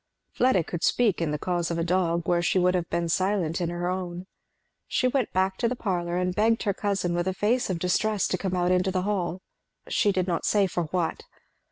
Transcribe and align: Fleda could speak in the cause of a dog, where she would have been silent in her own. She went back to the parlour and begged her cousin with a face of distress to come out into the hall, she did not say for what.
Fleda 0.31 0.63
could 0.63 0.83
speak 0.83 1.21
in 1.21 1.29
the 1.29 1.37
cause 1.37 1.69
of 1.69 1.77
a 1.77 1.83
dog, 1.83 2.27
where 2.27 2.41
she 2.41 2.57
would 2.57 2.73
have 2.73 2.89
been 2.89 3.07
silent 3.07 3.61
in 3.61 3.69
her 3.69 3.87
own. 3.87 4.25
She 4.87 5.07
went 5.07 5.31
back 5.31 5.57
to 5.57 5.67
the 5.69 5.75
parlour 5.75 6.17
and 6.17 6.33
begged 6.33 6.63
her 6.63 6.73
cousin 6.73 7.13
with 7.13 7.27
a 7.27 7.35
face 7.35 7.69
of 7.69 7.77
distress 7.77 8.27
to 8.29 8.37
come 8.39 8.55
out 8.55 8.71
into 8.71 8.89
the 8.89 9.03
hall, 9.03 9.43
she 9.87 10.11
did 10.11 10.25
not 10.27 10.43
say 10.43 10.65
for 10.65 10.85
what. 10.85 11.21